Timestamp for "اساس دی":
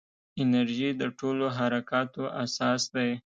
2.43-3.09